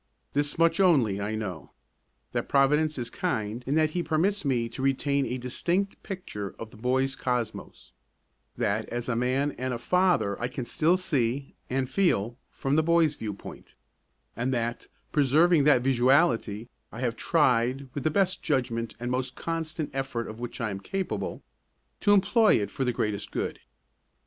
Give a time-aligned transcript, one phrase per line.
[0.33, 1.73] This much only, I know
[2.31, 6.71] That Providence is kind in that He permits me to retain a distinct picture of
[6.71, 7.91] the boy's cosmos;
[8.57, 12.81] that as a man and a father I can still see and feel from the
[12.81, 13.75] boy's viewpoint;
[14.35, 19.91] and that, preserving that visuality, I have tried, with the best judgment and most constant
[19.93, 21.43] effort of which I am capable,
[21.99, 23.59] to employ it for the greatest good.